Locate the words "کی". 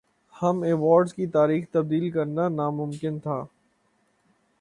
1.13-1.27